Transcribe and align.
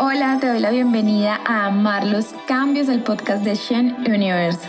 Hola, 0.00 0.38
te 0.40 0.46
doy 0.46 0.60
la 0.60 0.70
bienvenida 0.70 1.40
a 1.44 1.66
Amar 1.66 2.06
los 2.06 2.26
Cambios 2.46 2.86
del 2.86 3.02
podcast 3.02 3.42
de 3.42 3.56
Shen 3.56 3.96
Universe. 4.06 4.60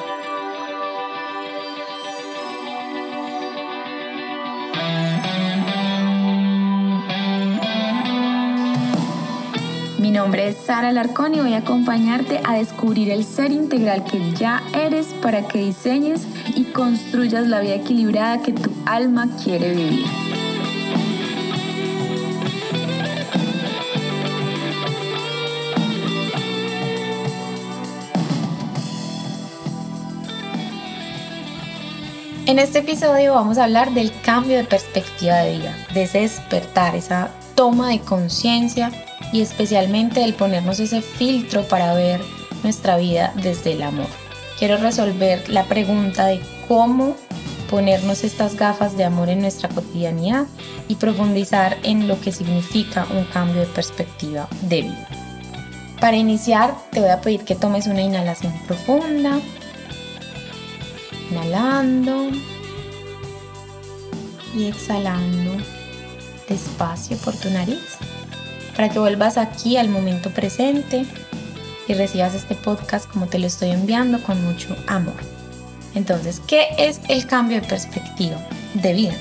Mi 10.00 10.10
nombre 10.10 10.47
es 10.47 10.58
Sara 10.58 10.92
Larcón 10.92 11.36
y 11.36 11.41
voy 11.41 11.54
a 11.54 11.59
acompañarte 11.59 12.41
a 12.44 12.55
descubrir 12.55 13.12
el 13.12 13.23
ser 13.23 13.51
integral 13.51 14.05
que 14.05 14.33
ya 14.33 14.64
eres 14.73 15.14
para 15.22 15.47
que 15.47 15.59
diseñes 15.59 16.26
y 16.55 16.64
construyas 16.64 17.46
la 17.46 17.59
vida 17.59 17.76
equilibrada 17.76 18.41
que 18.41 18.54
tu 18.54 18.72
alma 18.88 19.27
quiere 19.44 19.76
vivir. 19.76 20.29
En 32.49 32.58
este 32.58 32.80
episodio 32.80 33.35
vamos 33.35 33.59
a 33.59 33.66
hablar 33.66 33.94
del 33.94 34.12
cambio 34.23 34.58
de 34.58 34.63
perspectiva 34.63 35.35
de 35.35 35.59
vida, 35.59 35.77
de 35.94 36.02
ese 36.02 36.21
despertar, 36.21 36.95
esa 36.95 37.30
toma 37.53 37.89
de 37.89 37.99
conciencia 37.99 38.91
y 39.31 39.41
especialmente 39.41 40.23
el 40.23 40.34
ponernos 40.34 40.80
ese 40.80 41.03
filtro 41.03 41.62
para 41.67 41.94
ver 41.94 42.20
nuestra 42.63 42.98
vida 42.98 43.34
desde 43.35 43.73
el 43.73 43.84
amor. 43.84 44.08
Quiero 44.58 44.77
resolver 44.77 45.48
la 45.48 45.66
pregunta 45.66 46.25
de 46.25 46.41
cómo 46.67 47.16
ponernos 47.70 48.23
estas 48.23 48.55
gafas 48.55 48.97
de 48.97 49.03
amor 49.03 49.30
en 49.30 49.41
nuestra 49.41 49.69
cotidianidad 49.69 50.47
y 50.88 50.95
profundizar 50.95 51.78
en 51.84 52.08
lo 52.08 52.19
que 52.19 52.31
significa 52.31 53.06
un 53.11 53.25
cambio 53.25 53.61
de 53.61 53.67
perspectiva 53.67 54.47
de 54.63 54.81
vida. 54.81 55.08
Para 56.02 56.17
iniciar, 56.17 56.73
te 56.89 57.00
voy 57.00 57.09
a 57.09 57.22
pedir 57.22 57.41
que 57.41 57.53
tomes 57.53 57.86
una 57.86 58.02
inhalación 58.02 58.53
profunda 58.66 59.39
Inhalando 61.30 62.31
y 64.55 64.66
exhalando 64.66 65.63
despacio 66.47 67.17
por 67.17 67.35
tu 67.35 67.49
nariz 67.52 67.97
para 68.75 68.89
que 68.89 68.99
vuelvas 68.99 69.38
aquí 69.38 69.77
al 69.77 69.89
momento 69.89 70.31
presente 70.31 71.05
y 71.88 71.94
recibas 71.94 72.33
este 72.33 72.55
podcast 72.55 73.09
como 73.11 73.27
te 73.27 73.39
lo 73.39 73.47
estoy 73.47 73.72
enviando 73.72 74.22
con 74.23 74.44
mucho 74.44 74.75
amor. 74.88 75.17
Entonces, 75.95 76.41
¿qué 76.47 76.67
es 76.77 77.02
el 77.09 77.27
cambio 77.27 77.61
de 77.61 77.67
perspectiva 77.67 78.38
de 78.75 78.94
vida? 78.94 79.16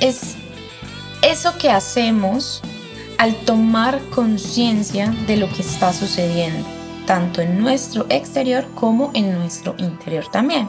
Es 0.00 0.34
eso 1.22 1.56
que 1.58 1.70
hacemos 1.70 2.62
al 3.18 3.34
tomar 3.44 4.00
conciencia 4.14 5.14
de 5.26 5.36
lo 5.36 5.48
que 5.50 5.62
está 5.62 5.92
sucediendo 5.92 6.79
tanto 7.06 7.40
en 7.40 7.60
nuestro 7.60 8.06
exterior 8.08 8.66
como 8.74 9.10
en 9.14 9.34
nuestro 9.38 9.74
interior 9.78 10.26
también. 10.30 10.68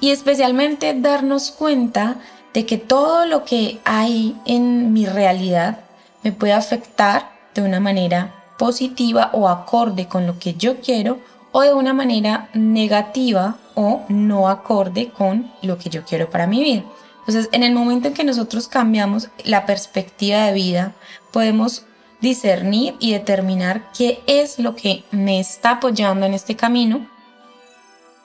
Y 0.00 0.10
especialmente 0.10 0.94
darnos 0.94 1.50
cuenta 1.50 2.16
de 2.52 2.66
que 2.66 2.78
todo 2.78 3.26
lo 3.26 3.44
que 3.44 3.80
hay 3.84 4.36
en 4.44 4.92
mi 4.92 5.06
realidad 5.06 5.80
me 6.22 6.32
puede 6.32 6.52
afectar 6.52 7.30
de 7.54 7.62
una 7.62 7.80
manera 7.80 8.34
positiva 8.58 9.30
o 9.32 9.48
acorde 9.48 10.08
con 10.08 10.26
lo 10.26 10.38
que 10.38 10.54
yo 10.54 10.80
quiero 10.80 11.18
o 11.52 11.62
de 11.62 11.72
una 11.72 11.94
manera 11.94 12.48
negativa 12.54 13.56
o 13.74 14.02
no 14.08 14.48
acorde 14.48 15.10
con 15.10 15.50
lo 15.62 15.78
que 15.78 15.90
yo 15.90 16.04
quiero 16.04 16.28
para 16.28 16.46
mi 16.46 16.62
vida. 16.62 16.82
Entonces, 17.20 17.48
en 17.52 17.62
el 17.62 17.74
momento 17.74 18.08
en 18.08 18.14
que 18.14 18.24
nosotros 18.24 18.68
cambiamos 18.68 19.28
la 19.44 19.66
perspectiva 19.66 20.46
de 20.46 20.52
vida, 20.52 20.92
podemos 21.30 21.84
discernir 22.20 22.96
y 22.98 23.12
determinar 23.12 23.90
qué 23.96 24.22
es 24.26 24.58
lo 24.58 24.74
que 24.74 25.04
me 25.10 25.40
está 25.40 25.72
apoyando 25.72 26.26
en 26.26 26.34
este 26.34 26.56
camino 26.56 27.06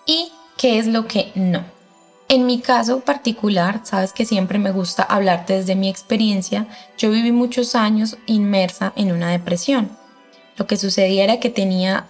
y 0.05 0.31
qué 0.57 0.79
es 0.79 0.87
lo 0.87 1.07
que 1.07 1.31
no. 1.35 1.63
En 2.29 2.45
mi 2.45 2.59
caso 2.59 3.01
particular, 3.01 3.81
sabes 3.83 4.13
que 4.13 4.25
siempre 4.25 4.57
me 4.57 4.71
gusta 4.71 5.03
hablarte 5.03 5.53
desde 5.53 5.75
mi 5.75 5.89
experiencia, 5.89 6.67
yo 6.97 7.11
viví 7.11 7.31
muchos 7.31 7.75
años 7.75 8.17
inmersa 8.25 8.93
en 8.95 9.11
una 9.11 9.29
depresión. 9.29 9.91
Lo 10.57 10.65
que 10.65 10.77
sucedía 10.77 11.25
era 11.25 11.39
que 11.39 11.49
tenía 11.49 12.07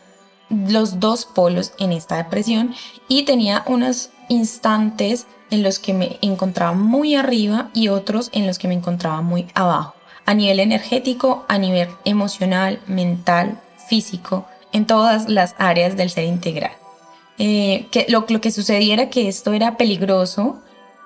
los 0.49 0.99
dos 0.99 1.25
polos 1.25 1.73
en 1.79 1.91
esta 1.91 2.17
depresión 2.17 2.73
y 3.07 3.23
tenía 3.23 3.63
unos 3.65 4.11
instantes 4.29 5.25
en 5.49 5.63
los 5.63 5.79
que 5.79 5.93
me 5.93 6.17
encontraba 6.21 6.73
muy 6.73 7.15
arriba 7.15 7.69
y 7.73 7.89
otros 7.89 8.29
en 8.33 8.47
los 8.47 8.59
que 8.59 8.67
me 8.67 8.75
encontraba 8.75 9.21
muy 9.21 9.47
abajo 9.55 9.95
a 10.25 10.33
nivel 10.33 10.59
energético, 10.59 11.45
a 11.47 11.57
nivel 11.57 11.89
emocional, 12.05 12.79
mental, 12.87 13.59
físico, 13.87 14.45
en 14.71 14.85
todas 14.87 15.29
las 15.29 15.55
áreas 15.57 15.95
del 15.95 16.09
ser 16.09 16.25
integral. 16.25 16.71
Eh, 17.37 17.87
lo, 18.09 18.25
que 18.25 18.51
sucediera 18.51 19.09
que 19.09 19.27
esto 19.27 19.53
era 19.53 19.77
peligroso 19.77 20.59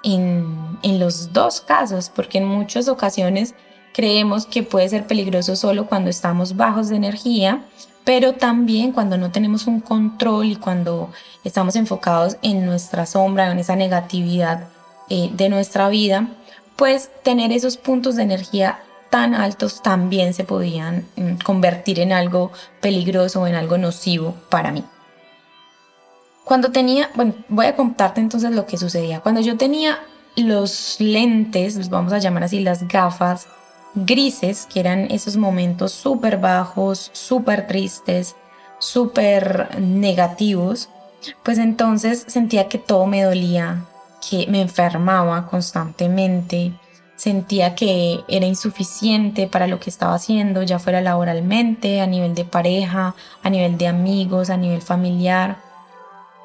en, 0.04 0.78
en 0.84 1.00
los 1.00 1.34
dos 1.34 1.62
casos, 1.62 2.10
porque 2.14 2.38
en 2.40 2.46
muchas 2.46 2.88
ocasiones 2.88 3.56
creemos 3.94 4.46
que 4.46 4.64
puede 4.64 4.90
ser 4.90 5.08
peligroso 5.08 5.56
solo 5.56 5.88
cuando 5.88 6.10
estamos 6.10 6.56
bajos 6.56 6.90
de 6.90 6.98
energía, 6.98 7.64
pero 8.04 8.34
también 8.34 8.92
cuando 8.92 9.18
no 9.18 9.32
tenemos 9.32 9.68
un 9.68 9.82
control 9.82 10.46
y 10.46 10.56
cuando 10.56 11.10
estamos 11.44 11.76
enfocados 11.76 12.38
en 12.42 12.66
nuestra 12.66 13.06
sombra, 13.06 13.52
en 13.52 13.60
esa 13.60 13.76
negatividad 13.76 14.70
eh, 15.10 15.30
de 15.34 15.50
nuestra 15.50 15.90
vida, 15.90 16.28
pues 16.76 17.10
tener 17.24 17.52
esos 17.52 17.76
puntos 17.76 18.16
de 18.16 18.24
energía 18.24 18.80
tan 19.10 19.36
altos 19.36 19.82
también 19.82 20.34
se 20.34 20.44
podían 20.44 21.06
mm, 21.16 21.38
convertir 21.44 22.00
en 22.00 22.12
algo 22.12 22.52
peligroso 22.82 23.42
o 23.42 23.48
en 23.48 23.56
algo 23.56 23.78
nocivo 23.78 24.36
para 24.50 24.72
mí. 24.72 24.84
Cuando 26.44 26.72
tenía, 26.72 27.10
bueno, 27.16 27.34
voy 27.50 27.66
a 27.66 27.76
contarte 27.76 28.22
entonces 28.22 28.52
lo 28.52 28.66
que 28.66 28.78
sucedía. 28.78 29.20
Cuando 29.20 29.42
yo 29.42 29.58
tenía 29.58 30.00
los 30.38 30.98
lentes, 31.00 31.76
los 31.76 31.90
vamos 31.90 32.14
a 32.14 32.20
llamar 32.20 32.44
así, 32.44 32.60
las 32.62 32.88
gafas 32.88 33.48
grises, 33.96 34.68
que 34.72 34.80
eran 34.80 35.12
esos 35.12 35.38
momentos 35.38 35.92
súper 35.92 36.38
bajos, 36.38 37.10
súper 37.14 37.68
tristes, 37.68 38.36
súper 38.80 39.80
negativos, 39.82 40.90
pues 41.44 41.58
entonces 41.58 42.26
sentía 42.28 42.68
que 42.68 42.78
todo 42.78 43.06
me 43.08 43.24
dolía, 43.24 43.86
que 44.30 44.48
me 44.48 44.62
enfermaba 44.62 45.48
constantemente, 45.48 46.74
sentía 47.18 47.76
que 47.76 48.24
era 48.28 48.46
insuficiente 48.46 49.48
para 49.48 49.68
lo 49.68 49.80
que 49.80 49.90
estaba 49.90 50.14
haciendo, 50.14 50.62
ya 50.64 50.80
fuera 50.80 51.02
laboralmente, 51.02 52.00
a 52.00 52.08
nivel 52.08 52.36
de 52.36 52.46
pareja, 52.46 53.16
a 53.44 53.50
nivel 53.50 53.78
de 53.78 53.88
amigos, 53.88 54.50
a 54.50 54.56
nivel 54.56 54.82
familiar. 54.82 55.58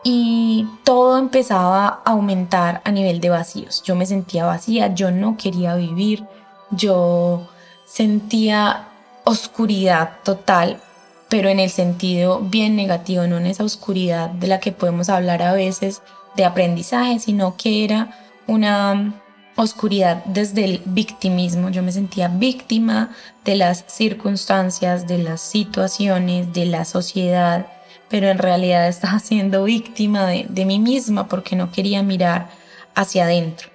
Y 0.02 0.66
todo 0.82 1.18
empezaba 1.18 2.00
a 2.04 2.10
aumentar 2.10 2.80
a 2.84 2.90
nivel 2.90 3.20
de 3.20 3.28
vacíos. 3.28 3.82
Yo 3.84 3.94
me 3.94 4.06
sentía 4.06 4.46
vacía, 4.46 4.94
yo 4.94 5.12
no 5.12 5.36
quería 5.36 5.76
vivir, 5.76 6.24
yo 6.70 7.46
sentía 7.86 8.88
oscuridad 9.24 10.14
total, 10.24 10.80
pero 11.28 11.50
en 11.50 11.60
el 11.60 11.70
sentido 11.70 12.40
bien 12.40 12.76
negativo, 12.76 13.26
no 13.26 13.36
en 13.36 13.46
esa 13.46 13.62
oscuridad 13.62 14.30
de 14.30 14.46
la 14.46 14.58
que 14.58 14.72
podemos 14.72 15.10
hablar 15.10 15.42
a 15.42 15.52
veces 15.52 16.02
de 16.34 16.46
aprendizaje, 16.46 17.20
sino 17.20 17.56
que 17.56 17.84
era 17.84 18.18
una 18.46 19.21
oscuridad 19.56 20.24
desde 20.24 20.64
el 20.64 20.82
victimismo. 20.84 21.70
Yo 21.70 21.82
me 21.82 21.92
sentía 21.92 22.28
víctima 22.28 23.10
de 23.44 23.56
las 23.56 23.84
circunstancias, 23.88 25.06
de 25.06 25.18
las 25.18 25.40
situaciones, 25.40 26.52
de 26.52 26.66
la 26.66 26.84
sociedad, 26.84 27.66
pero 28.08 28.28
en 28.28 28.38
realidad 28.38 28.88
estaba 28.88 29.18
siendo 29.18 29.64
víctima 29.64 30.26
de, 30.26 30.64
mí 30.64 30.78
misma 30.78 31.28
porque 31.28 31.56
no 31.56 31.70
quería 31.70 32.02
mirar 32.02 32.48
hacia 32.94 33.24
adentro. 33.24 33.68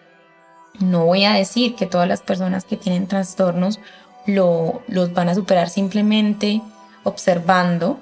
No 0.80 1.06
voy 1.06 1.26
a 1.26 1.34
decir 1.34 1.76
que 1.76 1.88
todas 1.88 2.08
las 2.08 2.22
personas 2.22 2.64
que 2.64 2.78
tienen 2.78 3.08
trastornos 3.08 3.80
lo, 4.28 4.84
los 4.88 5.14
van 5.14 5.30
a 5.30 5.36
superar 5.36 5.70
simplemente 5.70 6.62
observando, 7.04 7.98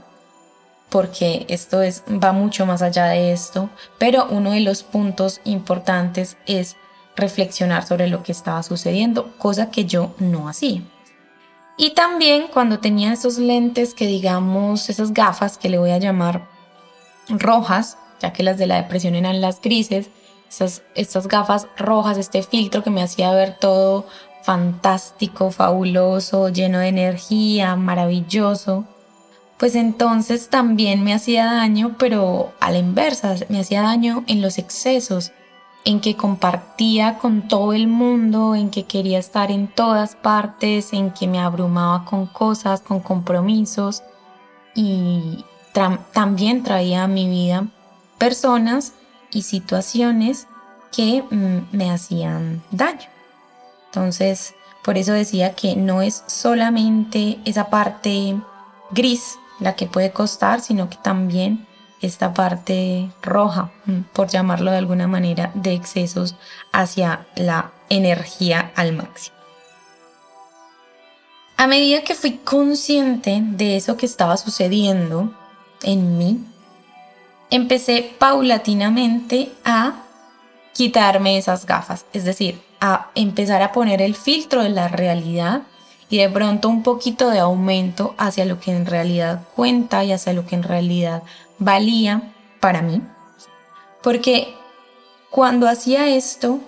porque 0.89 1.45
esto 1.47 1.81
es, 1.81 2.03
va 2.11 2.31
mucho 2.33 2.65
más 2.65 2.81
allá 2.81 3.05
de 3.05 3.31
esto, 3.31 3.69
pero 3.97 4.27
uno 4.29 4.51
de 4.51 4.59
los 4.59 4.83
puntos 4.83 5.39
importantes 5.45 6.35
es 6.45 6.75
reflexionar 7.15 7.85
sobre 7.85 8.07
lo 8.07 8.23
que 8.23 8.31
estaba 8.31 8.63
sucediendo, 8.63 9.33
cosa 9.37 9.69
que 9.71 9.85
yo 9.85 10.13
no 10.19 10.49
hacía. 10.49 10.81
Y 11.77 11.91
también 11.91 12.45
cuando 12.51 12.79
tenía 12.79 13.13
esos 13.13 13.37
lentes 13.37 13.93
que 13.93 14.07
digamos, 14.07 14.89
esas 14.89 15.13
gafas 15.13 15.57
que 15.57 15.69
le 15.69 15.77
voy 15.77 15.91
a 15.91 15.97
llamar 15.97 16.47
rojas, 17.29 17.97
ya 18.21 18.31
que 18.31 18.43
las 18.43 18.57
de 18.57 18.67
la 18.67 18.77
depresión 18.77 19.15
eran 19.15 19.41
las 19.41 19.61
grises, 19.61 20.09
esas, 20.49 20.83
estas 20.95 21.27
gafas 21.27 21.67
rojas, 21.77 22.17
este 22.17 22.43
filtro 22.43 22.83
que 22.83 22.91
me 22.91 23.03
hacía 23.03 23.31
ver 23.31 23.57
todo 23.59 24.05
fantástico, 24.43 25.51
fabuloso, 25.51 26.49
lleno 26.49 26.79
de 26.79 26.89
energía, 26.89 27.75
maravilloso, 27.75 28.85
pues 29.57 29.75
entonces 29.75 30.49
también 30.49 31.03
me 31.03 31.13
hacía 31.13 31.45
daño, 31.45 31.95
pero 31.97 32.53
a 32.59 32.71
la 32.71 32.77
inversa, 32.77 33.35
me 33.49 33.59
hacía 33.59 33.81
daño 33.81 34.23
en 34.27 34.41
los 34.41 34.57
excesos, 34.57 35.31
en 35.85 36.01
que 36.01 36.15
compartía 36.15 37.19
con 37.19 37.47
todo 37.47 37.73
el 37.73 37.87
mundo, 37.87 38.55
en 38.55 38.71
que 38.71 38.83
quería 38.83 39.19
estar 39.19 39.51
en 39.51 39.67
todas 39.67 40.15
partes, 40.15 40.93
en 40.93 41.11
que 41.11 41.27
me 41.27 41.39
abrumaba 41.39 42.05
con 42.05 42.25
cosas, 42.25 42.81
con 42.81 42.99
compromisos 42.99 44.03
y 44.73 45.45
también 46.11 46.63
traía 46.63 47.03
a 47.03 47.07
mi 47.07 47.29
vida 47.29 47.67
personas 48.17 48.93
y 49.31 49.43
situaciones 49.43 50.47
que 50.91 51.23
mm, 51.29 51.75
me 51.75 51.91
hacían 51.91 52.63
daño. 52.71 53.07
Entonces, 53.87 54.55
por 54.83 54.97
eso 54.97 55.13
decía 55.13 55.53
que 55.53 55.75
no 55.75 56.01
es 56.01 56.23
solamente 56.27 57.39
esa 57.45 57.69
parte 57.69 58.35
gris 58.91 59.37
la 59.59 59.75
que 59.75 59.85
puede 59.85 60.11
costar, 60.11 60.61
sino 60.61 60.89
que 60.89 60.97
también 60.97 61.67
esta 62.01 62.33
parte 62.33 63.09
roja, 63.21 63.71
mm, 63.85 64.01
por 64.13 64.27
llamarlo 64.27 64.71
de 64.71 64.77
alguna 64.77 65.07
manera, 65.07 65.51
de 65.53 65.73
excesos 65.73 66.35
hacia 66.71 67.25
la 67.35 67.71
energía 67.89 68.71
al 68.75 68.93
máximo. 68.93 69.35
A 71.57 71.67
medida 71.67 72.03
que 72.03 72.15
fui 72.15 72.37
consciente 72.37 73.41
de 73.41 73.77
eso 73.77 73.95
que 73.95 74.05
estaba 74.05 74.35
sucediendo 74.37 75.33
en 75.83 76.17
mí, 76.17 76.43
empecé 77.49 78.13
paulatinamente 78.19 79.51
a 79.63 79.93
quitarme 80.73 81.37
esas 81.37 81.65
gafas, 81.65 82.05
es 82.11 82.25
decir, 82.25 82.61
a 82.81 83.09
empezar 83.15 83.61
a 83.61 83.71
poner 83.71 84.01
el 84.01 84.15
filtro 84.15 84.63
de 84.63 84.69
la 84.69 84.89
realidad 84.89 85.61
y 86.09 86.17
de 86.17 86.29
pronto 86.29 86.69
un 86.69 86.83
poquito 86.83 87.29
de 87.29 87.39
aumento 87.39 88.13
hacia 88.17 88.45
lo 88.45 88.59
que 88.59 88.71
en 88.71 88.85
realidad 88.85 89.41
cuenta 89.55 90.03
y 90.03 90.11
hacia 90.11 90.33
lo 90.33 90.45
que 90.45 90.55
en 90.55 90.63
realidad 90.63 91.23
valía 91.59 92.33
para 92.59 92.81
mí. 92.81 93.01
Porque 94.01 94.53
cuando 95.29 95.67
hacía 95.67 96.07
esto, 96.15 96.59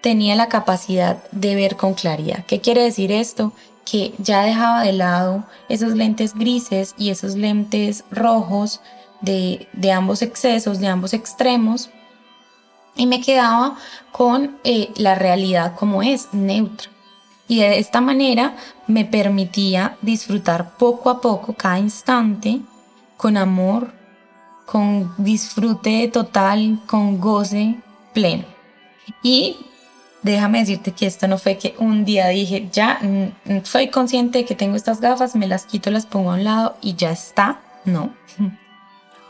tenía 0.00 0.36
la 0.36 0.48
capacidad 0.48 1.22
de 1.32 1.54
ver 1.54 1.76
con 1.76 1.94
claridad. 1.94 2.44
¿Qué 2.46 2.60
quiere 2.60 2.82
decir 2.82 3.12
esto? 3.12 3.52
Que 3.84 4.14
ya 4.18 4.42
dejaba 4.42 4.82
de 4.82 4.92
lado 4.92 5.44
esos 5.68 5.94
lentes 5.94 6.34
grises 6.34 6.94
y 6.98 7.10
esos 7.10 7.34
lentes 7.34 8.04
rojos 8.10 8.80
de, 9.20 9.68
ambos 9.92 10.22
excesos, 10.22 10.78
de 10.78 10.88
ambos 10.88 11.12
extremos, 11.12 11.90
y 12.94 13.06
me 13.06 13.20
quedaba 13.20 13.76
con 14.12 14.58
eh, 14.64 14.90
la 14.96 15.14
realidad 15.14 15.74
como 15.76 16.02
es, 16.02 16.28
neutra. 16.32 16.90
Y 17.46 17.60
de 17.60 17.78
esta 17.78 18.00
manera 18.00 18.56
me 18.86 19.04
permitía 19.04 19.96
disfrutar 20.02 20.76
poco 20.76 21.08
a 21.08 21.20
poco 21.20 21.54
cada 21.54 21.78
instante 21.78 22.60
con 23.16 23.36
amor, 23.36 23.92
con 24.70 25.14
disfrute 25.16 26.08
total, 26.08 26.78
con 26.86 27.18
goce 27.18 27.76
pleno. 28.12 28.44
Y 29.22 29.56
déjame 30.22 30.58
decirte 30.60 30.92
que 30.92 31.06
esto 31.06 31.26
no 31.26 31.38
fue 31.38 31.56
que 31.56 31.74
un 31.78 32.04
día 32.04 32.28
dije, 32.28 32.68
ya 32.70 32.98
mm, 33.00 33.52
mm, 33.52 33.64
soy 33.64 33.88
consciente 33.88 34.38
de 34.38 34.44
que 34.44 34.54
tengo 34.54 34.76
estas 34.76 35.00
gafas, 35.00 35.34
me 35.36 35.46
las 35.46 35.64
quito, 35.64 35.90
las 35.90 36.04
pongo 36.04 36.32
a 36.32 36.34
un 36.34 36.44
lado 36.44 36.76
y 36.82 36.94
ya 36.96 37.10
está. 37.10 37.60
No. 37.86 38.12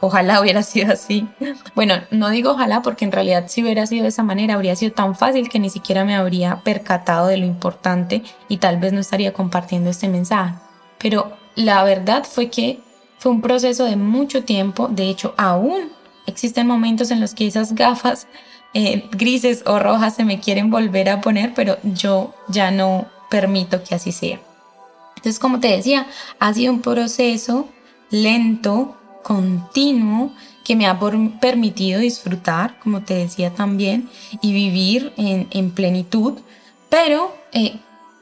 Ojalá 0.01 0.41
hubiera 0.41 0.63
sido 0.65 0.93
así. 0.93 1.29
Bueno, 1.75 1.95
no 2.13 2.31
digo 2.31 2.53
ojalá 2.53 2.83
porque 2.83 3.05
en 3.05 3.11
realidad 3.11 3.47
si 3.49 3.65
hubiera 3.65 3.85
sido 3.85 4.05
de 4.05 4.11
esa 4.11 4.23
manera 4.23 4.55
habría 4.55 4.77
sido 4.77 4.93
tan 4.93 5.17
fácil 5.17 5.49
que 5.49 5.59
ni 5.59 5.71
siquiera 5.71 6.05
me 6.05 6.15
habría 6.15 6.61
percatado 6.63 7.27
de 7.27 7.37
lo 7.37 7.47
importante 7.47 8.23
y 8.49 8.59
tal 8.59 8.77
vez 8.77 8.93
no 8.93 9.01
estaría 9.01 9.33
compartiendo 9.33 9.91
este 9.91 10.09
mensaje. 10.09 10.55
Pero 10.99 11.33
la 11.57 11.83
verdad 11.83 12.23
fue 12.23 12.49
que 12.49 12.79
fue 13.19 13.33
un 13.33 13.41
proceso 13.41 13.85
de 13.85 13.97
mucho 13.97 14.45
tiempo, 14.45 14.89
de 14.89 15.09
hecho 15.09 15.35
aún 15.37 15.91
existen 16.27 16.67
momentos 16.67 17.11
en 17.11 17.21
los 17.21 17.35
que 17.35 17.47
esas 17.47 17.75
gafas 17.75 18.27
eh, 18.75 19.09
grises 19.13 19.63
o 19.67 19.79
rojas 19.79 20.15
se 20.15 20.25
me 20.25 20.41
quieren 20.41 20.71
volver 20.71 21.09
a 21.09 21.21
poner, 21.21 21.55
pero 21.55 21.79
yo 21.83 22.35
ya 22.49 22.71
no 22.71 23.07
permito 23.31 23.83
que 23.83 23.95
así 23.95 24.13
sea. 24.13 24.41
Entonces, 25.17 25.39
como 25.39 25.59
te 25.59 25.69
decía, 25.69 26.07
ha 26.39 26.53
sido 26.55 26.73
un 26.73 26.81
proceso 26.81 27.69
lento, 28.11 28.97
continuo, 29.23 30.33
que 30.65 30.77
me 30.77 30.87
ha 30.87 31.01
permitido 31.41 32.01
disfrutar, 32.01 32.79
como 32.79 33.03
te 33.03 33.15
decía 33.15 33.51
también, 33.51 34.09
y 34.43 34.53
vivir 34.53 35.13
en, 35.17 35.71
plenitud, 35.71 36.35
pero 36.91 37.35
eh, 37.53 37.79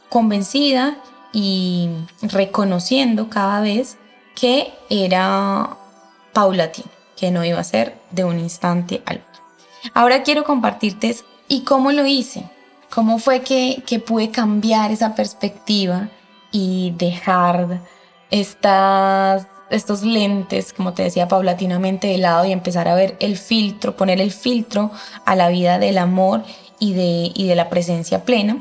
convencida 0.08 0.96
y 1.32 1.90
reconociendo 2.22 3.28
cada 3.28 3.60
vez 3.60 3.98
que 4.36 4.72
era 4.88 5.76
paulatino, 6.32 6.90
que 7.16 7.32
no 7.32 7.44
iba 7.44 7.58
a 7.58 7.64
ser 7.64 7.96
de 8.12 8.24
un 8.24 8.38
instante 8.38 9.02
al 9.06 9.16
otro. 9.16 9.42
Ahora 9.94 10.22
quiero 10.22 10.44
compartirte 10.44 11.16
y 11.48 11.62
cómo 11.62 11.90
lo 11.90 12.06
hice, 12.06 12.44
cómo 12.94 13.18
fue 13.18 13.40
que, 13.40 13.82
que 13.86 13.98
pude 13.98 14.30
cambiar 14.30 14.92
esa 14.92 15.14
perspectiva 15.14 16.10
y 16.52 16.92
dejar 16.96 17.80
estas, 18.30 19.46
estos 19.70 20.02
lentes, 20.02 20.72
como 20.72 20.92
te 20.92 21.04
decía, 21.04 21.28
paulatinamente 21.28 22.08
de 22.08 22.18
lado 22.18 22.44
y 22.44 22.52
empezar 22.52 22.88
a 22.88 22.94
ver 22.94 23.16
el 23.20 23.38
filtro, 23.38 23.96
poner 23.96 24.20
el 24.20 24.32
filtro 24.32 24.90
a 25.24 25.34
la 25.34 25.48
vida 25.48 25.78
del 25.78 25.98
amor 25.98 26.44
y 26.78 26.92
de, 26.92 27.32
y 27.34 27.46
de 27.46 27.54
la 27.54 27.68
presencia 27.68 28.24
plena. 28.24 28.58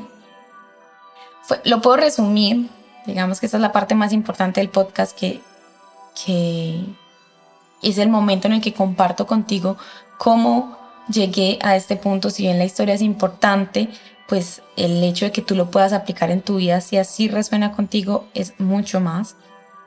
lo 1.64 1.80
puedo 1.82 1.96
resumir, 1.98 2.70
digamos 3.04 3.40
que 3.40 3.46
esta 3.46 3.58
es 3.58 3.62
la 3.62 3.72
parte 3.72 3.94
más 3.94 4.12
importante 4.12 4.60
del 4.60 4.70
podcast 4.70 5.16
que 5.16 5.40
que 6.24 6.80
es 7.82 7.98
el 7.98 8.08
momento 8.08 8.48
en 8.48 8.54
el 8.54 8.60
que 8.60 8.72
comparto 8.72 9.26
contigo 9.26 9.76
cómo 10.18 10.76
llegué 11.08 11.58
a 11.62 11.76
este 11.76 11.96
punto. 11.96 12.30
Si 12.30 12.44
bien 12.44 12.58
la 12.58 12.64
historia 12.64 12.94
es 12.94 13.02
importante, 13.02 13.88
pues 14.28 14.62
el 14.76 15.02
hecho 15.04 15.26
de 15.26 15.32
que 15.32 15.42
tú 15.42 15.54
lo 15.54 15.70
puedas 15.70 15.92
aplicar 15.92 16.30
en 16.30 16.42
tu 16.42 16.56
vida, 16.56 16.80
si 16.80 16.96
así 16.96 17.28
resuena 17.28 17.72
contigo, 17.72 18.26
es 18.34 18.58
mucho 18.58 19.00
más. 19.00 19.36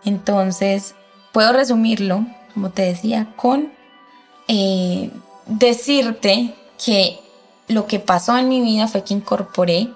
Entonces, 0.06 0.96
puedo 1.32 1.52
resumirlo, 1.52 2.26
como 2.54 2.70
te 2.70 2.84
decía, 2.84 3.28
con 3.36 3.72
eh, 4.48 5.12
decirte 5.46 6.56
que 6.84 7.20
lo 7.68 7.86
que 7.86 8.00
pasó 8.00 8.38
en 8.38 8.50
mi 8.50 8.62
vida 8.62 8.88
fue 8.88 9.04
que 9.04 9.14
incorporé 9.14 9.90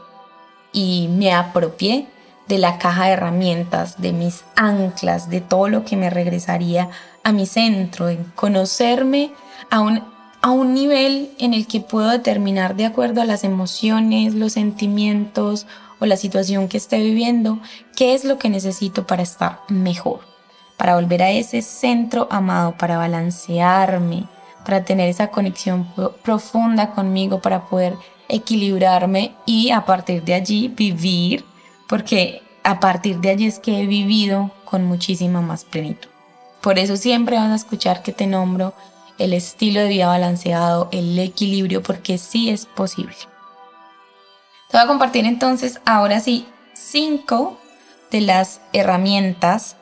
y 0.73 1.07
me 1.09 1.33
apropié 1.33 2.07
de 2.47 2.57
la 2.57 2.77
caja 2.77 3.05
de 3.05 3.11
herramientas, 3.11 4.01
de 4.01 4.11
mis 4.11 4.43
anclas, 4.55 5.29
de 5.29 5.41
todo 5.41 5.69
lo 5.69 5.85
que 5.85 5.95
me 5.95 6.09
regresaría 6.09 6.89
a 7.23 7.31
mi 7.31 7.45
centro, 7.45 8.09
en 8.09 8.23
conocerme 8.35 9.31
a 9.69 9.79
un, 9.79 10.03
a 10.41 10.51
un 10.51 10.73
nivel 10.73 11.31
en 11.39 11.53
el 11.53 11.67
que 11.67 11.79
puedo 11.79 12.09
determinar 12.09 12.75
de 12.75 12.85
acuerdo 12.85 13.21
a 13.21 13.25
las 13.25 13.43
emociones, 13.43 14.33
los 14.33 14.53
sentimientos 14.53 15.65
o 15.99 16.05
la 16.05 16.17
situación 16.17 16.67
que 16.67 16.77
esté 16.77 16.99
viviendo, 16.99 17.59
qué 17.95 18.13
es 18.13 18.25
lo 18.25 18.37
que 18.37 18.49
necesito 18.49 19.07
para 19.07 19.23
estar 19.23 19.59
mejor, 19.69 20.19
para 20.77 20.95
volver 20.95 21.23
a 21.23 21.31
ese 21.31 21.61
centro 21.61 22.27
amado, 22.29 22.75
para 22.77 22.97
balancearme, 22.97 24.25
para 24.65 24.83
tener 24.83 25.07
esa 25.09 25.27
conexión 25.27 25.87
profunda 26.23 26.91
conmigo, 26.91 27.41
para 27.41 27.67
poder 27.67 27.95
equilibrarme 28.27 29.33
y 29.45 29.71
a 29.71 29.85
partir 29.85 30.23
de 30.23 30.33
allí 30.33 30.67
vivir 30.67 31.45
porque 31.87 32.41
a 32.63 32.79
partir 32.79 33.19
de 33.19 33.29
allí 33.29 33.47
es 33.47 33.59
que 33.59 33.81
he 33.81 33.85
vivido 33.85 34.51
con 34.65 34.85
muchísima 34.85 35.41
más 35.41 35.65
plenitud. 35.65 36.09
Por 36.61 36.79
eso 36.79 36.95
siempre 36.95 37.37
vas 37.37 37.51
a 37.51 37.55
escuchar 37.55 38.03
que 38.03 38.13
te 38.13 38.25
nombro 38.25 38.73
el 39.17 39.33
estilo 39.33 39.81
de 39.81 39.89
vida 39.89 40.07
balanceado, 40.07 40.89
el 40.91 41.19
equilibrio, 41.19 41.83
porque 41.83 42.17
sí 42.17 42.49
es 42.49 42.65
posible. 42.65 43.15
Te 44.69 44.77
voy 44.77 44.85
a 44.85 44.87
compartir 44.87 45.25
entonces 45.25 45.79
ahora 45.85 46.19
sí 46.19 46.47
cinco 46.73 47.59
de 48.11 48.21
las 48.21 48.61
herramientas 48.71 49.75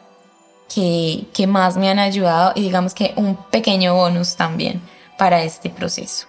que, 0.74 1.27
que 1.34 1.48
más 1.48 1.77
me 1.77 1.89
han 1.89 2.00
ayudado 2.00 2.53
y 2.55 2.62
digamos 2.62 2.93
que 2.93 3.13
un 3.15 3.36
pequeño 3.36 3.93
bonus 3.93 4.36
también 4.36 4.81
para 5.17 5.43
este 5.43 5.70
proceso. 5.70 6.27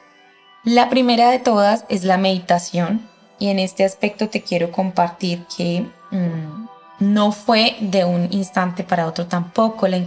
La 0.65 0.91
primera 0.91 1.31
de 1.31 1.39
todas 1.39 1.85
es 1.89 2.05
la 2.05 2.19
meditación 2.19 3.09
y 3.43 3.49
en 3.49 3.59
este 3.59 3.85
aspecto 3.85 4.29
te 4.29 4.43
quiero 4.43 4.71
compartir 4.71 5.45
que 5.57 5.85
mm, 6.13 6.69
no 7.01 7.33
fue 7.33 7.75
de 7.81 8.05
un 8.05 8.29
instante 8.31 8.85
para 8.85 9.09
otro 9.09 9.27
tampoco 9.27 9.89
le, 9.89 10.07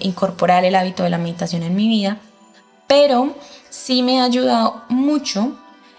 incorporar 0.00 0.64
el 0.64 0.74
hábito 0.74 1.02
de 1.02 1.10
la 1.10 1.18
meditación 1.18 1.62
en 1.62 1.76
mi 1.76 1.86
vida, 1.86 2.16
pero 2.86 3.34
sí 3.68 4.02
me 4.02 4.22
ha 4.22 4.24
ayudado 4.24 4.84
mucho 4.88 5.54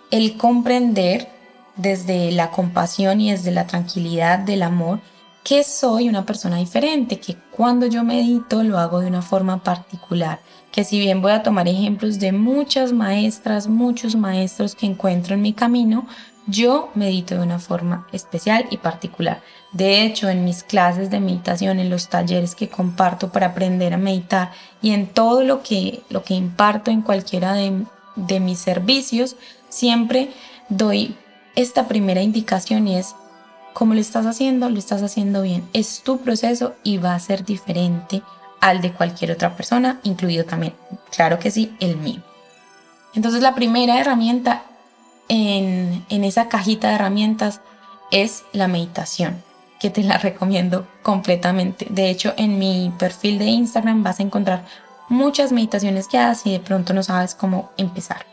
el 0.10 0.36
comprender 0.36 1.30
desde 1.76 2.32
la 2.32 2.50
compasión 2.50 3.22
y 3.22 3.30
desde 3.30 3.52
la 3.52 3.68
tranquilidad 3.68 4.40
del 4.40 4.64
amor 4.64 5.00
que 5.44 5.64
soy 5.64 6.10
una 6.10 6.26
persona 6.26 6.58
diferente, 6.58 7.20
que 7.20 7.38
cuando 7.52 7.86
yo 7.86 8.04
medito 8.04 8.64
lo 8.64 8.80
hago 8.80 9.00
de 9.00 9.08
una 9.08 9.22
forma 9.22 9.64
particular, 9.64 10.40
que 10.72 10.84
si 10.84 11.00
bien 11.00 11.22
voy 11.22 11.34
a 11.34 11.44
tomar 11.44 11.68
ejemplos 11.68 12.18
de 12.18 12.32
muchas 12.32 12.94
maestras, 12.94 13.68
muchos 13.68 14.16
maestros 14.16 14.74
que 14.74 14.88
encuentro 14.88 15.36
en 15.36 15.44
mi 15.44 15.54
camino, 15.54 16.08
yo 16.48 16.90
medito 16.96 17.36
de 17.36 17.42
una 17.42 17.60
forma 17.60 18.08
especial 18.12 18.66
y 18.72 18.78
particular. 18.78 19.42
De 19.74 20.04
hecho, 20.04 20.30
en 20.30 20.46
mis 20.46 20.64
clases 20.64 21.10
de 21.10 21.20
meditación, 21.20 21.80
en 21.80 21.90
los 21.90 22.08
talleres 22.10 22.56
que 22.56 22.70
comparto 22.70 23.32
para 23.32 23.48
aprender 23.48 23.94
a 23.94 23.98
meditar 23.98 24.52
y 24.82 24.92
en 24.92 25.08
todo 25.08 25.44
lo 25.44 25.62
que, 25.62 26.02
lo 26.10 26.24
que 26.24 26.34
imparto 26.34 26.90
en 26.90 27.02
cualquiera 27.02 27.54
de 27.54 27.86
de 28.18 28.40
mis 28.40 28.60
servicios, 28.60 29.38
siempre 29.70 30.32
doy 30.68 31.16
esta 31.56 31.88
primera 31.88 32.22
indicación 32.22 32.88
y 32.88 32.98
es, 32.98 33.16
¿cómo 33.74 33.94
lo 33.94 34.02
estás 34.02 34.26
haciendo? 34.26 34.70
Lo 34.70 34.80
estás 34.80 35.02
haciendo 35.04 35.44
bien. 35.44 35.68
Es 35.72 36.02
tu 36.02 36.20
proceso 36.20 36.76
y 36.84 36.98
va 36.98 37.16
a 37.16 37.20
ser 37.20 37.46
diferente 37.46 38.22
al 38.60 38.82
de 38.82 38.92
cualquier 38.92 39.32
otra 39.32 39.56
persona, 39.56 40.00
incluido 40.04 40.44
también, 40.44 40.74
claro 41.12 41.38
que 41.40 41.52
sí, 41.52 41.76
el 41.80 41.96
mío. 41.96 42.22
Entonces 43.14 43.42
la 43.42 43.56
primera 43.56 44.00
herramienta 44.00 44.64
en, 45.30 46.06
esa 46.10 46.48
cajita 46.50 46.90
de 46.90 46.96
herramientas 46.96 47.62
es 48.12 48.44
la 48.54 48.68
meditación, 48.68 49.44
que 49.80 49.90
te 49.90 50.04
la 50.04 50.18
recomiendo 50.18 50.88
completamente. 51.04 51.88
De 51.90 52.10
hecho, 52.10 52.34
en 52.38 52.60
mi 52.60 52.92
perfil 52.98 53.40
de 53.40 53.46
Instagram 53.46 54.04
vas 54.04 54.20
a 54.20 54.24
encontrar 54.24 54.66
muchas 55.10 55.52
meditaciones 55.52 56.08
guiadas 56.10 56.46
y 56.46 56.52
de 56.52 56.60
pronto 56.60 56.94
no 56.94 57.04
sabes 57.04 57.36
cómo 57.36 57.72
empezar. 57.78 58.26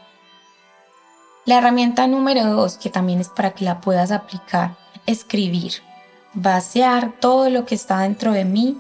La 1.44 1.58
herramienta 1.58 2.06
número 2.06 2.46
dos, 2.46 2.78
que 2.78 2.88
también 2.88 3.20
es 3.20 3.28
para 3.28 3.50
que 3.50 3.64
la 3.64 3.80
puedas 3.80 4.10
aplicar, 4.10 4.76
escribir. 5.06 5.74
Vaciar 6.32 7.12
todo 7.20 7.50
lo 7.50 7.64
que 7.64 7.74
está 7.74 8.00
dentro 8.00 8.32
de 8.32 8.44
mí 8.44 8.78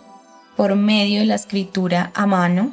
por 0.56 0.74
medio 0.74 1.20
de 1.20 1.26
la 1.26 1.34
escritura 1.34 2.10
a 2.14 2.26
mano, 2.26 2.72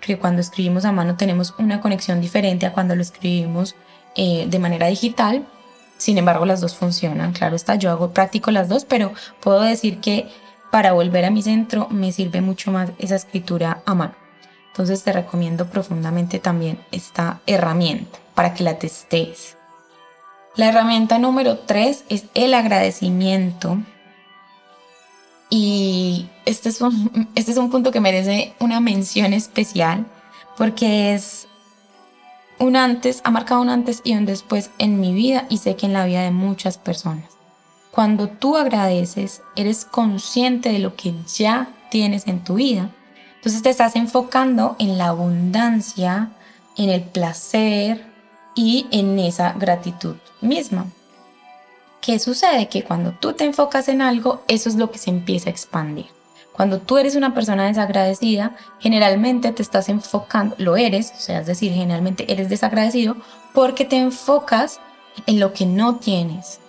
que 0.00 0.18
cuando 0.18 0.40
escribimos 0.40 0.84
a 0.84 0.92
mano 0.92 1.16
tenemos 1.16 1.54
una 1.58 1.80
conexión 1.80 2.20
diferente 2.20 2.66
a 2.66 2.72
cuando 2.72 2.94
lo 2.94 3.02
escribimos 3.02 3.74
eh, 4.16 4.46
de 4.48 4.58
manera 4.58 4.86
digital. 4.86 5.46
Sin 5.96 6.18
embargo, 6.18 6.44
las 6.46 6.60
dos 6.60 6.74
funcionan. 6.74 7.32
Claro 7.32 7.56
está, 7.56 7.76
yo 7.76 7.90
hago 7.90 8.12
práctico 8.12 8.50
las 8.50 8.68
dos, 8.68 8.84
pero 8.84 9.12
puedo 9.40 9.60
decir 9.60 10.00
que 10.00 10.28
para 10.70 10.92
volver 10.92 11.24
a 11.24 11.30
mi 11.30 11.42
centro 11.42 11.88
me 11.90 12.12
sirve 12.12 12.40
mucho 12.40 12.72
más 12.72 12.90
esa 12.98 13.16
escritura 13.16 13.82
a 13.84 13.94
mano. 13.94 14.14
Entonces 14.68 15.04
te 15.04 15.12
recomiendo 15.12 15.66
profundamente 15.66 16.38
también 16.38 16.78
esta 16.90 17.40
herramienta 17.46 18.18
para 18.34 18.54
que 18.54 18.64
la 18.64 18.78
testes. 18.78 19.58
La 20.56 20.68
herramienta 20.68 21.18
número 21.18 21.58
tres 21.58 22.04
es 22.08 22.24
el 22.34 22.54
agradecimiento. 22.54 23.78
Y 25.50 26.30
este 26.46 26.70
es, 26.70 26.80
un, 26.80 27.28
este 27.34 27.52
es 27.52 27.58
un 27.58 27.70
punto 27.70 27.90
que 27.90 28.00
merece 28.00 28.54
una 28.58 28.80
mención 28.80 29.34
especial 29.34 30.06
porque 30.56 31.14
es 31.14 31.48
un 32.62 32.76
antes, 32.76 33.20
ha 33.24 33.30
marcado 33.30 33.60
un 33.60 33.68
antes 33.68 34.00
y 34.04 34.14
un 34.14 34.24
después 34.24 34.70
en 34.78 35.00
mi 35.00 35.12
vida 35.12 35.46
y 35.48 35.58
sé 35.58 35.76
que 35.76 35.86
en 35.86 35.92
la 35.92 36.06
vida 36.06 36.22
de 36.22 36.30
muchas 36.30 36.78
personas. 36.78 37.30
Cuando 37.90 38.28
tú 38.28 38.56
agradeces, 38.56 39.42
eres 39.56 39.84
consciente 39.84 40.70
de 40.72 40.78
lo 40.78 40.96
que 40.96 41.14
ya 41.26 41.68
tienes 41.90 42.26
en 42.26 42.42
tu 42.42 42.54
vida 42.54 42.90
entonces 43.42 43.62
te 43.62 43.70
estás 43.70 43.96
enfocando 43.96 44.76
en 44.78 44.98
la 44.98 45.08
abundancia, 45.08 46.30
en 46.76 46.90
el 46.90 47.02
placer 47.02 48.06
y 48.54 48.86
en 48.92 49.18
esa 49.18 49.54
gratitud 49.54 50.14
misma. 50.40 50.86
¿Qué 52.00 52.20
sucede? 52.20 52.68
Que 52.68 52.84
cuando 52.84 53.10
tú 53.10 53.32
te 53.32 53.44
enfocas 53.44 53.88
en 53.88 54.00
algo, 54.00 54.44
eso 54.46 54.68
es 54.68 54.76
lo 54.76 54.92
que 54.92 54.98
se 54.98 55.10
empieza 55.10 55.48
a 55.48 55.50
expandir. 55.50 56.06
Cuando 56.52 56.80
tú 56.80 56.98
eres 56.98 57.16
una 57.16 57.34
persona 57.34 57.66
desagradecida, 57.66 58.56
generalmente 58.78 59.52
te 59.52 59.62
estás 59.62 59.88
enfocando, 59.88 60.54
lo 60.58 60.76
eres, 60.76 61.12
o 61.16 61.20
sea, 61.20 61.40
es 61.40 61.46
decir, 61.46 61.72
generalmente 61.72 62.30
eres 62.30 62.48
desagradecido 62.48 63.16
porque 63.54 63.84
te 63.84 63.98
enfocas 63.98 64.80
en 65.26 65.40
lo 65.40 65.52
que 65.52 65.66
no 65.66 65.96
tienes, 65.96 66.60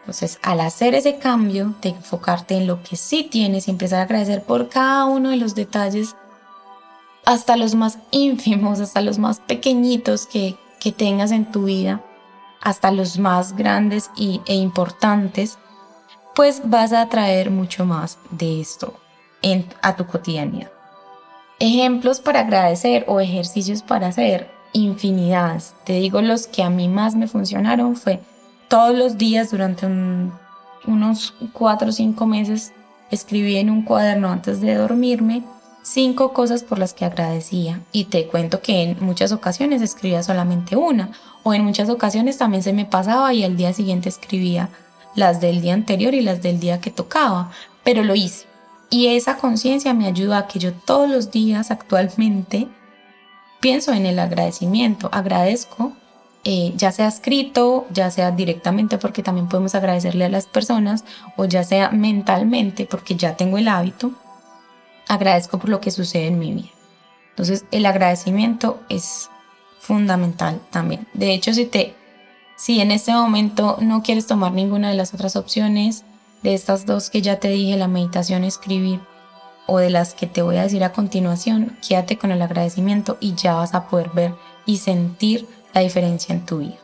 entonces, 0.00 0.38
al 0.42 0.60
hacer 0.60 0.94
ese 0.94 1.18
cambio 1.18 1.74
de 1.82 1.90
enfocarte 1.90 2.56
en 2.56 2.66
lo 2.66 2.82
que 2.82 2.96
sí 2.96 3.22
tienes 3.22 3.68
y 3.68 3.70
empezar 3.70 4.00
a 4.00 4.02
agradecer 4.02 4.42
por 4.42 4.68
cada 4.68 5.04
uno 5.04 5.30
de 5.30 5.36
los 5.36 5.54
detalles, 5.54 6.16
hasta 7.24 7.56
los 7.56 7.74
más 7.74 7.98
ínfimos, 8.10 8.80
hasta 8.80 9.02
los 9.02 9.18
más 9.18 9.40
pequeñitos 9.40 10.26
que, 10.26 10.56
tengas 10.96 11.30
en 11.30 11.52
tu 11.52 11.64
vida, 11.64 12.02
hasta 12.62 12.90
los 12.90 13.18
más 13.18 13.54
grandes 13.54 14.10
y, 14.16 14.40
e 14.46 14.54
importantes, 14.54 15.58
pues 16.40 16.62
vas 16.64 16.94
a 16.94 17.02
atraer 17.02 17.50
mucho 17.50 17.84
más 17.84 18.16
de 18.30 18.62
esto 18.62 18.94
en, 19.42 19.66
a 19.82 19.94
tu 19.94 20.06
cotidianidad. 20.06 20.70
Ejemplos 21.58 22.20
para 22.20 22.40
agradecer 22.40 23.04
o 23.08 23.20
ejercicios 23.20 23.82
para 23.82 24.06
hacer, 24.06 24.50
infinidades. 24.72 25.74
Te 25.84 25.92
digo 25.92 26.22
los 26.22 26.46
que 26.46 26.62
a 26.62 26.70
mí 26.70 26.88
más 26.88 27.14
me 27.14 27.28
funcionaron 27.28 27.94
fue 27.94 28.20
todos 28.68 28.96
los 28.96 29.18
días 29.18 29.50
durante 29.50 29.86
unos 30.86 31.34
cuatro 31.52 31.90
o 31.90 31.92
cinco 31.92 32.24
meses 32.24 32.72
escribí 33.10 33.58
en 33.58 33.68
un 33.68 33.82
cuaderno 33.82 34.30
antes 34.30 34.62
de 34.62 34.76
dormirme 34.76 35.42
cinco 35.82 36.32
cosas 36.32 36.62
por 36.62 36.78
las 36.78 36.94
que 36.94 37.04
agradecía 37.04 37.82
y 37.92 38.04
te 38.04 38.26
cuento 38.28 38.62
que 38.62 38.82
en 38.82 38.96
muchas 39.04 39.32
ocasiones 39.32 39.82
escribía 39.82 40.22
solamente 40.22 40.74
una 40.74 41.10
o 41.42 41.52
en 41.52 41.64
muchas 41.64 41.90
ocasiones 41.90 42.38
también 42.38 42.62
se 42.62 42.72
me 42.72 42.86
pasaba 42.86 43.34
y 43.34 43.44
al 43.44 43.58
día 43.58 43.74
siguiente 43.74 44.08
escribía 44.08 44.70
las 45.14 45.40
del 45.40 45.60
día 45.60 45.74
anterior 45.74 46.14
y 46.14 46.20
las 46.20 46.42
del 46.42 46.60
día 46.60 46.80
que 46.80 46.90
tocaba, 46.90 47.50
pero 47.84 48.04
lo 48.04 48.14
hice. 48.14 48.46
Y 48.90 49.08
esa 49.08 49.36
conciencia 49.36 49.94
me 49.94 50.06
ayuda 50.06 50.38
a 50.38 50.46
que 50.46 50.58
yo 50.58 50.72
todos 50.72 51.08
los 51.08 51.30
días 51.30 51.70
actualmente 51.70 52.68
pienso 53.60 53.92
en 53.92 54.06
el 54.06 54.18
agradecimiento, 54.18 55.08
agradezco 55.12 55.92
eh, 56.42 56.72
ya 56.74 56.90
sea 56.90 57.06
escrito, 57.06 57.86
ya 57.92 58.10
sea 58.10 58.30
directamente 58.30 58.96
porque 58.96 59.22
también 59.22 59.46
podemos 59.46 59.74
agradecerle 59.74 60.24
a 60.24 60.30
las 60.30 60.46
personas 60.46 61.04
o 61.36 61.44
ya 61.44 61.64
sea 61.64 61.90
mentalmente 61.90 62.86
porque 62.86 63.14
ya 63.14 63.36
tengo 63.36 63.58
el 63.58 63.68
hábito, 63.68 64.12
agradezco 65.06 65.58
por 65.58 65.68
lo 65.68 65.82
que 65.82 65.90
sucede 65.90 66.28
en 66.28 66.38
mi 66.38 66.54
vida. 66.54 66.70
Entonces 67.30 67.66
el 67.70 67.84
agradecimiento 67.84 68.80
es 68.88 69.28
fundamental 69.80 70.62
también. 70.70 71.06
De 71.12 71.34
hecho, 71.34 71.52
si 71.52 71.66
te 71.66 71.94
si 72.60 72.78
en 72.82 72.90
este 72.90 73.12
momento 73.12 73.78
no 73.80 74.02
quieres 74.02 74.26
tomar 74.26 74.52
ninguna 74.52 74.90
de 74.90 74.94
las 74.94 75.14
otras 75.14 75.34
opciones, 75.34 76.04
de 76.42 76.52
estas 76.52 76.84
dos 76.84 77.08
que 77.08 77.22
ya 77.22 77.40
te 77.40 77.48
dije, 77.48 77.78
la 77.78 77.88
meditación, 77.88 78.44
escribir, 78.44 79.00
o 79.66 79.78
de 79.78 79.88
las 79.88 80.12
que 80.12 80.26
te 80.26 80.42
voy 80.42 80.58
a 80.58 80.64
decir 80.64 80.84
a 80.84 80.92
continuación, 80.92 81.78
quédate 81.86 82.18
con 82.18 82.32
el 82.32 82.42
agradecimiento 82.42 83.16
y 83.18 83.34
ya 83.34 83.54
vas 83.54 83.72
a 83.72 83.88
poder 83.88 84.10
ver 84.10 84.34
y 84.66 84.76
sentir 84.76 85.48
la 85.72 85.80
diferencia 85.80 86.34
en 86.34 86.44
tu 86.44 86.58
vida. 86.58 86.76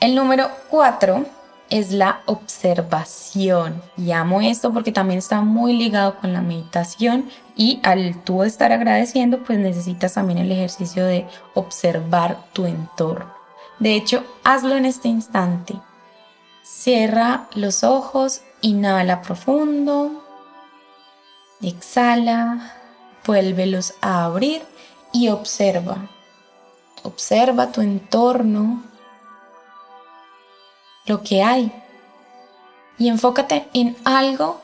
El 0.00 0.14
número 0.14 0.50
cuatro 0.68 1.24
es 1.70 1.90
la 1.90 2.20
observación. 2.26 3.80
Y 3.96 4.10
amo 4.10 4.42
esto 4.42 4.70
porque 4.70 4.92
también 4.92 5.16
está 5.18 5.40
muy 5.40 5.72
ligado 5.72 6.16
con 6.16 6.34
la 6.34 6.42
meditación 6.42 7.30
y 7.56 7.80
al 7.84 8.22
tú 8.22 8.42
estar 8.42 8.70
agradeciendo, 8.72 9.42
pues 9.44 9.58
necesitas 9.58 10.12
también 10.12 10.38
el 10.38 10.52
ejercicio 10.52 11.06
de 11.06 11.26
observar 11.54 12.36
tu 12.52 12.66
entorno. 12.66 13.37
De 13.78 13.94
hecho, 13.94 14.24
hazlo 14.44 14.76
en 14.76 14.84
este 14.84 15.08
instante. 15.08 15.74
Cierra 16.62 17.48
los 17.54 17.84
ojos, 17.84 18.42
inhala 18.60 19.22
profundo, 19.22 20.24
exhala, 21.62 22.74
vuélvelos 23.26 23.94
a 24.00 24.24
abrir 24.24 24.62
y 25.12 25.28
observa. 25.28 26.08
Observa 27.02 27.72
tu 27.72 27.80
entorno, 27.80 28.82
lo 31.06 31.22
que 31.22 31.42
hay 31.42 31.72
y 32.98 33.08
enfócate 33.08 33.68
en 33.72 33.96
algo 34.04 34.60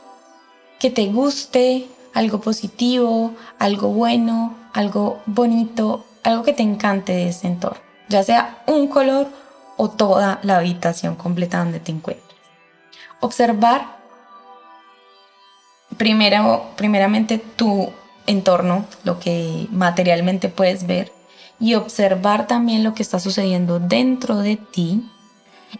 que 0.78 0.90
te 0.90 1.06
guste, 1.06 1.88
algo 2.12 2.40
positivo, 2.40 3.32
algo 3.58 3.88
bueno, 3.88 4.54
algo 4.72 5.22
bonito, 5.26 6.04
algo 6.22 6.42
que 6.42 6.52
te 6.52 6.62
encante 6.62 7.12
de 7.12 7.28
ese 7.28 7.46
entorno, 7.46 7.80
ya 8.08 8.22
sea 8.22 8.62
un 8.66 8.88
color 8.88 9.28
o 9.76 9.90
toda 9.90 10.40
la 10.42 10.58
habitación 10.58 11.16
completa 11.16 11.58
donde 11.58 11.80
te 11.80 11.92
encuentres. 11.92 12.38
Observar 13.20 13.96
primero, 15.96 16.70
primeramente 16.76 17.38
tu 17.38 17.92
entorno, 18.26 18.86
lo 19.04 19.18
que 19.18 19.66
materialmente 19.70 20.48
puedes 20.48 20.86
ver, 20.86 21.12
y 21.60 21.74
observar 21.74 22.46
también 22.46 22.82
lo 22.84 22.94
que 22.94 23.02
está 23.02 23.20
sucediendo 23.20 23.78
dentro 23.78 24.38
de 24.38 24.56
ti 24.56 25.08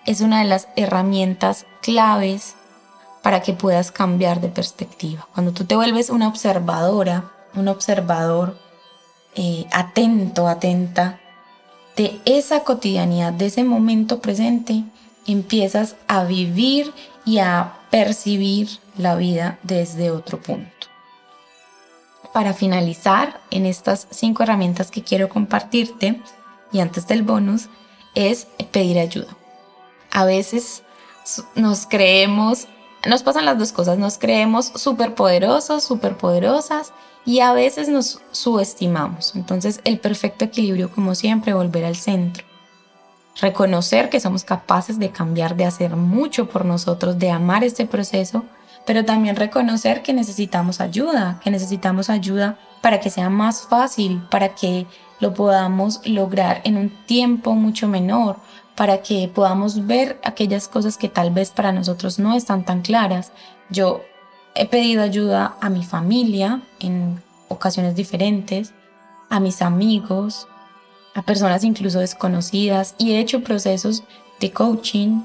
es 0.07 0.21
una 0.21 0.41
de 0.41 0.45
las 0.47 0.69
herramientas 0.77 1.67
claves 1.83 2.55
para 3.23 3.43
que 3.43 3.55
puedas 3.55 3.91
cambiar 3.91 4.41
de 4.41 4.49
perspectiva. 4.49 5.27
Cuando 5.33 5.53
tú 5.53 5.65
te 5.65 5.77
vuelves 5.77 6.11
una 6.11 6.29
observadora, 6.29 7.33
un 7.55 7.69
observador 7.69 8.59
eh, 9.35 9.67
atento, 9.73 10.47
atenta 10.47 11.21
de 11.97 12.21
esa 12.25 12.61
cotidianidad, 12.65 13.33
de 13.33 13.47
ese 13.47 13.65
momento 13.65 14.21
presente, 14.21 14.85
empiezas 15.27 15.97
a 16.09 16.25
vivir 16.25 16.93
y 17.25 17.39
a 17.39 17.75
percibir 17.91 18.69
la 18.99 19.17
vida 19.17 19.59
desde 19.63 20.11
otro 20.11 20.41
punto 20.41 20.75
para 22.35 22.53
finalizar 22.53 23.41
en 23.53 23.65
estas 23.65 24.09
cinco 24.11 24.43
herramientas 24.43 24.91
que 24.91 25.05
quiero 25.05 25.29
compartirte 25.29 26.21
y 26.73 26.81
antes 26.81 27.07
del 27.07 27.23
bonus 27.23 27.69
es 28.17 28.49
pedir 28.73 28.99
ayuda. 28.99 29.37
A 30.11 30.25
veces 30.25 30.83
nos 31.55 31.87
creemos, 31.87 32.67
nos 33.07 33.23
pasan 33.23 33.45
las 33.45 33.57
dos 33.57 33.71
cosas, 33.71 33.99
nos 33.99 34.19
creemos 34.19 34.67
súper 34.75 35.15
poderosos, 35.15 35.85
súper 35.85 36.17
poderosas 36.17 36.93
y 37.25 37.41
a 37.41 37.53
veces 37.53 37.89
nos 37.89 38.21
subestimamos. 38.31 39.35
Entonces 39.35 39.81
el 39.85 39.99
perfecto 39.99 40.45
equilibrio, 40.45 40.91
como 40.91 41.15
siempre, 41.15 41.55
volver 41.55 41.85
al 41.85 41.97
centro. 41.97 42.45
Reconocer 43.41 44.11
que 44.11 44.21
somos 44.21 44.45
capaces 44.45 44.99
de 44.99 45.11
cambiar, 45.11 45.57
de 45.57 45.65
hacer 45.65 45.97
mucho 45.97 46.49
por 46.49 46.65
nosotros, 46.65 47.19
de 47.19 47.31
amar 47.31 47.65
este 47.65 47.87
proceso, 47.87 48.45
pero 48.87 49.05
también 49.05 49.37
reconocer 49.37 50.03
que 50.03 50.13
necesitamos 50.13 50.81
ayuda, 50.81 51.41
que 51.43 51.51
necesitamos 51.51 52.11
ayuda 52.11 52.59
para 52.81 53.01
que 53.01 53.11
sea 53.11 53.31
más 53.31 53.63
fácil, 53.63 54.23
para 54.31 54.55
que 54.55 54.87
lo 55.21 55.33
podamos 55.33 56.07
lograr 56.07 56.61
en 56.65 56.77
un 56.77 56.91
tiempo 57.07 57.55
mucho 57.55 57.89
menor, 57.89 58.37
para 58.77 59.03
que 59.03 59.31
podamos 59.35 59.87
ver 59.87 60.21
aquellas 60.23 60.69
cosas 60.69 60.99
que 60.99 61.09
tal 61.09 61.31
vez 61.31 61.51
para 61.51 61.73
nosotros 61.73 62.19
no 62.19 62.35
están 62.35 62.65
tan 62.65 62.83
claras. 62.83 63.33
Yo 63.71 64.03
he 64.55 64.67
pedido 64.67 65.03
ayuda 65.03 65.57
a 65.61 65.69
mi 65.69 65.85
familia 65.85 66.63
en 66.81 67.23
ocasiones 67.49 67.95
diferentes, 67.95 68.73
a 69.31 69.41
mis 69.41 69.63
amigos, 69.63 70.47
a 71.15 71.23
personas 71.23 71.65
incluso 71.65 72.01
desconocidas 72.01 72.95
y 72.99 73.13
he 73.13 73.21
hecho 73.21 73.43
procesos 73.43 74.05
de 74.41 74.53
coaching, 74.53 75.23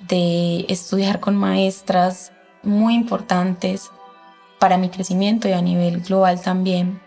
de 0.00 0.64
estudiar 0.68 1.20
con 1.20 1.36
maestras 1.36 2.32
muy 2.62 2.94
importantes 2.94 3.90
para 4.58 4.76
mi 4.76 4.90
crecimiento 4.90 5.48
y 5.48 5.52
a 5.52 5.62
nivel 5.62 6.00
global 6.00 6.40
también. 6.40 7.00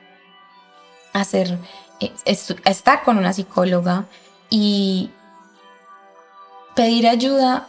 Hacer, 1.13 1.59
eh, 1.99 2.11
estar 2.25 3.03
con 3.03 3.17
una 3.17 3.33
psicóloga 3.33 4.05
y 4.49 5.11
pedir 6.75 7.07
ayuda 7.07 7.67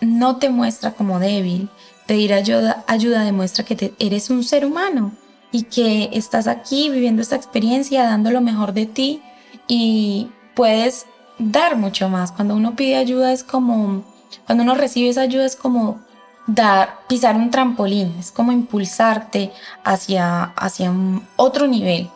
no 0.00 0.36
te 0.36 0.48
muestra 0.48 0.92
como 0.92 1.18
débil. 1.18 1.68
Pedir 2.06 2.32
ayuda, 2.32 2.84
ayuda 2.86 3.24
demuestra 3.24 3.64
que 3.64 3.94
eres 3.98 4.30
un 4.30 4.44
ser 4.44 4.64
humano 4.64 5.12
y 5.50 5.62
que 5.64 6.10
estás 6.12 6.46
aquí 6.46 6.90
viviendo 6.90 7.22
esta 7.22 7.36
experiencia, 7.36 8.04
dando 8.04 8.30
lo 8.30 8.40
mejor 8.40 8.72
de 8.72 8.86
ti 8.86 9.22
y 9.66 10.28
puedes 10.54 11.06
dar 11.38 11.76
mucho 11.76 12.08
más. 12.08 12.32
Cuando 12.32 12.54
uno 12.54 12.76
pide 12.76 12.96
ayuda 12.96 13.32
es 13.32 13.42
como, 13.42 14.04
cuando 14.46 14.64
uno 14.64 14.74
recibe 14.74 15.08
esa 15.08 15.22
ayuda 15.22 15.46
es 15.46 15.56
como 15.56 16.00
dar, 16.46 17.00
pisar 17.08 17.36
un 17.36 17.50
trampolín, 17.50 18.14
es 18.18 18.30
como 18.30 18.52
impulsarte 18.52 19.52
hacia, 19.84 20.44
hacia 20.44 20.90
un 20.90 21.26
otro 21.36 21.66
nivel 21.66 22.10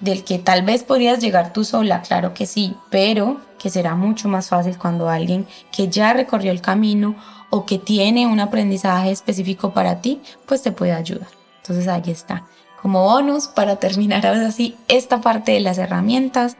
del 0.00 0.24
que 0.24 0.38
tal 0.38 0.62
vez 0.62 0.82
podrías 0.82 1.20
llegar 1.20 1.52
tú 1.52 1.64
sola, 1.64 2.02
claro 2.02 2.34
que 2.34 2.46
sí, 2.46 2.74
pero 2.90 3.40
que 3.58 3.70
será 3.70 3.94
mucho 3.94 4.28
más 4.28 4.48
fácil 4.48 4.76
cuando 4.78 5.08
alguien 5.08 5.46
que 5.72 5.88
ya 5.88 6.12
recorrió 6.12 6.52
el 6.52 6.60
camino 6.60 7.16
o 7.50 7.64
que 7.64 7.78
tiene 7.78 8.26
un 8.26 8.40
aprendizaje 8.40 9.10
específico 9.10 9.72
para 9.72 10.00
ti, 10.00 10.20
pues 10.46 10.62
te 10.62 10.72
puede 10.72 10.92
ayudar. 10.92 11.28
Entonces 11.62 11.88
ahí 11.88 12.02
está. 12.06 12.44
Como 12.82 13.02
bonus, 13.04 13.46
para 13.46 13.76
terminar 13.76 14.26
ahora 14.26 14.52
sí 14.52 14.76
esta 14.88 15.20
parte 15.20 15.52
de 15.52 15.60
las 15.60 15.78
herramientas, 15.78 16.56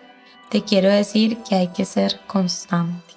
te 0.49 0.63
quiero 0.63 0.89
decir 0.89 1.39
que 1.39 1.55
hay 1.57 1.69
que 1.69 1.85
ser 1.85 2.21
constante. 2.27 3.15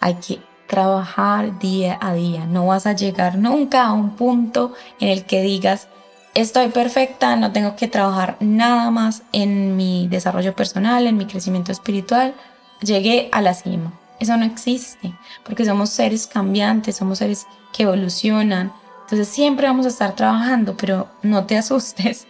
Hay 0.00 0.14
que 0.14 0.40
trabajar 0.66 1.58
día 1.58 1.98
a 2.00 2.14
día. 2.14 2.46
No 2.46 2.66
vas 2.66 2.86
a 2.86 2.92
llegar 2.92 3.38
nunca 3.38 3.84
a 3.84 3.92
un 3.92 4.10
punto 4.10 4.72
en 5.00 5.08
el 5.08 5.24
que 5.24 5.42
digas, 5.42 5.88
estoy 6.34 6.68
perfecta, 6.68 7.36
no 7.36 7.52
tengo 7.52 7.76
que 7.76 7.88
trabajar 7.88 8.36
nada 8.40 8.90
más 8.90 9.22
en 9.32 9.76
mi 9.76 10.08
desarrollo 10.08 10.54
personal, 10.54 11.06
en 11.06 11.16
mi 11.16 11.26
crecimiento 11.26 11.72
espiritual. 11.72 12.34
Llegué 12.80 13.28
a 13.32 13.40
la 13.40 13.54
cima. 13.54 13.92
Eso 14.20 14.36
no 14.36 14.44
existe, 14.44 15.12
porque 15.44 15.64
somos 15.64 15.90
seres 15.90 16.26
cambiantes, 16.26 16.96
somos 16.96 17.18
seres 17.18 17.46
que 17.72 17.84
evolucionan. 17.84 18.72
Entonces 19.02 19.28
siempre 19.28 19.66
vamos 19.66 19.86
a 19.86 19.90
estar 19.90 20.14
trabajando, 20.14 20.76
pero 20.76 21.08
no 21.22 21.44
te 21.46 21.56
asustes, 21.58 22.26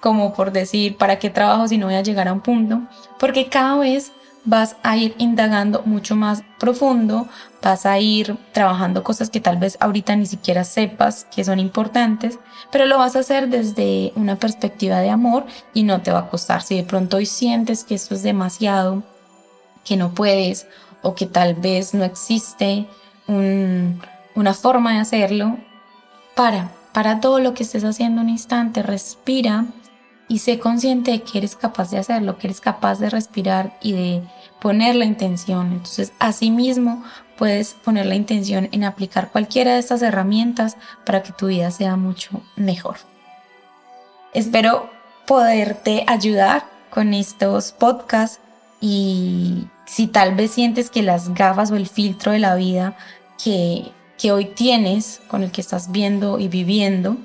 como 0.00 0.34
por 0.34 0.52
decir, 0.52 0.96
¿para 0.96 1.18
qué 1.18 1.30
trabajo 1.30 1.68
si 1.68 1.78
no 1.78 1.86
voy 1.86 1.94
a 1.94 2.02
llegar 2.02 2.28
a 2.28 2.32
un 2.32 2.40
punto? 2.40 2.82
Porque 3.18 3.48
cada 3.48 3.76
vez 3.76 4.12
vas 4.44 4.76
a 4.82 4.96
ir 4.96 5.14
indagando 5.18 5.82
mucho 5.86 6.16
más 6.16 6.42
profundo, 6.58 7.28
vas 7.62 7.86
a 7.86 7.98
ir 7.98 8.36
trabajando 8.52 9.02
cosas 9.02 9.30
que 9.30 9.40
tal 9.40 9.56
vez 9.56 9.76
ahorita 9.80 10.16
ni 10.16 10.26
siquiera 10.26 10.64
sepas 10.64 11.26
que 11.34 11.44
son 11.44 11.58
importantes, 11.58 12.38
pero 12.70 12.86
lo 12.86 12.98
vas 12.98 13.16
a 13.16 13.20
hacer 13.20 13.48
desde 13.48 14.12
una 14.16 14.36
perspectiva 14.36 15.00
de 15.00 15.10
amor 15.10 15.46
y 15.72 15.82
no 15.82 16.02
te 16.02 16.12
va 16.12 16.20
a 16.20 16.28
costar. 16.28 16.62
Si 16.62 16.76
de 16.76 16.84
pronto 16.84 17.16
hoy 17.16 17.26
sientes 17.26 17.84
que 17.84 17.94
esto 17.94 18.14
es 18.14 18.22
demasiado, 18.22 19.02
que 19.84 19.96
no 19.96 20.12
puedes 20.14 20.66
o 21.02 21.14
que 21.14 21.26
tal 21.26 21.54
vez 21.54 21.94
no 21.94 22.04
existe 22.04 22.86
una 23.26 24.54
forma 24.54 24.92
de 24.92 24.98
hacerlo, 24.98 25.56
para, 26.34 26.72
para 26.92 27.20
todo 27.20 27.38
lo 27.38 27.54
que 27.54 27.62
estés 27.62 27.84
haciendo 27.84 28.20
un 28.20 28.28
instante, 28.28 28.82
respira 28.82 29.66
y 30.28 30.38
sé 30.38 30.58
consciente 30.58 31.10
de 31.10 31.22
que 31.22 31.38
eres 31.38 31.56
capaz 31.56 31.90
de 31.90 31.98
hacerlo, 31.98 32.38
que 32.38 32.46
eres 32.46 32.60
capaz 32.60 32.98
de 32.98 33.10
respirar 33.10 33.76
y 33.82 33.92
de 33.92 34.22
poner 34.60 34.94
la 34.94 35.04
intención. 35.04 35.72
Entonces, 35.72 36.12
asimismo, 36.18 37.04
puedes 37.36 37.74
poner 37.74 38.06
la 38.06 38.14
intención 38.14 38.68
en 38.72 38.84
aplicar 38.84 39.30
cualquiera 39.30 39.74
de 39.74 39.80
estas 39.80 40.02
herramientas 40.02 40.76
para 41.04 41.22
que 41.22 41.32
tu 41.32 41.48
vida 41.48 41.70
sea 41.70 41.96
mucho 41.96 42.42
mejor. 42.56 42.96
Espero 44.32 44.90
poderte 45.26 46.04
ayudar 46.06 46.64
con 46.90 47.14
estos 47.14 47.72
podcasts 47.72 48.40
y 48.80 49.66
si 49.86 50.06
tal 50.06 50.34
vez 50.34 50.52
sientes 50.52 50.90
que 50.90 51.02
las 51.02 51.34
gafas 51.34 51.70
o 51.70 51.76
el 51.76 51.88
filtro 51.88 52.32
de 52.32 52.38
la 52.38 52.54
vida 52.54 52.96
que, 53.42 53.90
que 54.18 54.32
hoy 54.32 54.46
tienes, 54.46 55.20
con 55.28 55.42
el 55.42 55.50
que 55.50 55.60
estás 55.60 55.92
viendo 55.92 56.38
y 56.38 56.48
viviendo, 56.48 57.16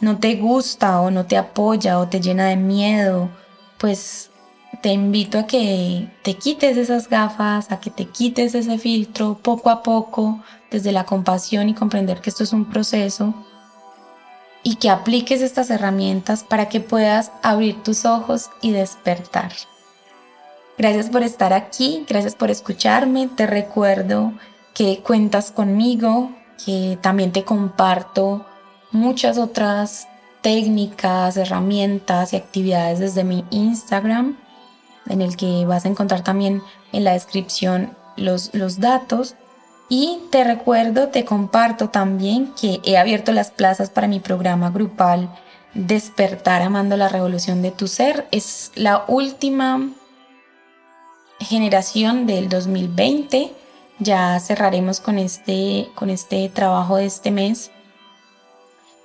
no 0.00 0.18
te 0.18 0.36
gusta 0.36 1.00
o 1.00 1.10
no 1.10 1.26
te 1.26 1.36
apoya 1.36 1.98
o 1.98 2.08
te 2.08 2.20
llena 2.20 2.46
de 2.46 2.56
miedo, 2.56 3.30
pues 3.78 4.30
te 4.82 4.90
invito 4.90 5.38
a 5.38 5.46
que 5.46 6.10
te 6.22 6.34
quites 6.34 6.76
esas 6.76 7.08
gafas, 7.08 7.70
a 7.72 7.80
que 7.80 7.90
te 7.90 8.06
quites 8.06 8.54
ese 8.54 8.78
filtro 8.78 9.38
poco 9.42 9.70
a 9.70 9.82
poco, 9.82 10.40
desde 10.70 10.92
la 10.92 11.04
compasión 11.04 11.68
y 11.68 11.74
comprender 11.74 12.20
que 12.20 12.30
esto 12.30 12.42
es 12.42 12.52
un 12.52 12.64
proceso 12.64 13.32
y 14.64 14.76
que 14.76 14.90
apliques 14.90 15.40
estas 15.40 15.70
herramientas 15.70 16.42
para 16.42 16.68
que 16.68 16.80
puedas 16.80 17.30
abrir 17.42 17.82
tus 17.82 18.04
ojos 18.04 18.50
y 18.60 18.72
despertar. 18.72 19.52
Gracias 20.76 21.10
por 21.10 21.22
estar 21.22 21.52
aquí, 21.52 22.04
gracias 22.08 22.34
por 22.34 22.50
escucharme, 22.50 23.28
te 23.28 23.46
recuerdo 23.46 24.32
que 24.74 25.00
cuentas 25.04 25.52
conmigo, 25.52 26.32
que 26.64 26.98
también 27.00 27.30
te 27.30 27.44
comparto 27.44 28.44
muchas 28.94 29.36
otras 29.38 30.08
técnicas, 30.40 31.36
herramientas 31.36 32.32
y 32.32 32.36
actividades 32.36 32.98
desde 33.00 33.24
mi 33.24 33.44
Instagram, 33.50 34.36
en 35.06 35.20
el 35.20 35.36
que 35.36 35.66
vas 35.66 35.84
a 35.84 35.88
encontrar 35.88 36.22
también 36.22 36.62
en 36.92 37.04
la 37.04 37.12
descripción 37.12 37.96
los, 38.16 38.54
los 38.54 38.80
datos. 38.80 39.34
Y 39.88 40.20
te 40.30 40.44
recuerdo, 40.44 41.08
te 41.08 41.24
comparto 41.24 41.90
también 41.90 42.52
que 42.58 42.80
he 42.84 42.96
abierto 42.96 43.32
las 43.32 43.50
plazas 43.50 43.90
para 43.90 44.06
mi 44.06 44.20
programa 44.20 44.70
grupal 44.70 45.28
Despertar 45.74 46.62
Amando 46.62 46.96
la 46.96 47.08
Revolución 47.08 47.60
de 47.60 47.70
tu 47.70 47.88
Ser. 47.88 48.26
Es 48.30 48.70
la 48.76 49.04
última 49.08 49.90
generación 51.40 52.26
del 52.26 52.48
2020. 52.48 53.52
Ya 53.98 54.38
cerraremos 54.40 55.00
con 55.00 55.18
este, 55.18 55.88
con 55.94 56.10
este 56.10 56.48
trabajo 56.48 56.96
de 56.96 57.06
este 57.06 57.30
mes 57.30 57.70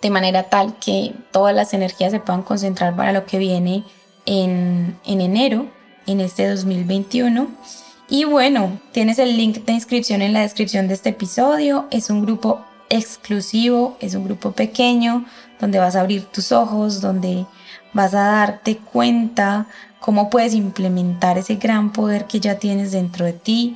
de 0.01 0.09
manera 0.09 0.43
tal 0.43 0.75
que 0.79 1.13
todas 1.31 1.55
las 1.55 1.73
energías 1.73 2.11
se 2.11 2.19
puedan 2.19 2.43
concentrar 2.43 2.95
para 2.95 3.11
lo 3.11 3.25
que 3.25 3.37
viene 3.37 3.83
en, 4.25 4.97
enero, 5.05 5.67
en 6.05 6.21
este 6.21 6.47
2021. 6.47 7.47
Y 8.09 8.23
bueno, 8.23 8.79
tienes 8.91 9.19
el 9.19 9.37
link 9.37 9.65
de 9.65 9.73
inscripción 9.73 10.21
en 10.21 10.33
la 10.33 10.41
descripción 10.41 10.87
de 10.87 10.93
este 10.93 11.09
episodio. 11.09 11.87
Es 11.91 12.09
un 12.09 12.23
grupo 12.23 12.61
exclusivo, 12.89 13.97
es 13.99 14.15
un 14.15 14.25
grupo 14.25 14.51
pequeño 14.51 15.25
donde 15.59 15.79
vas 15.79 15.95
a 15.95 16.01
abrir 16.01 16.25
tus 16.25 16.51
ojos, 16.51 17.01
donde 17.01 17.45
vas 17.93 18.13
a 18.13 18.21
darte 18.21 18.77
cuenta 18.77 19.67
cómo 19.99 20.29
puedes 20.29 20.53
implementar 20.53 21.37
ese 21.37 21.55
gran 21.55 21.91
poder 21.91 22.25
que 22.25 22.39
ya 22.39 22.55
tienes 22.57 22.93
dentro 22.93 23.25
de 23.25 23.33
ti. 23.33 23.75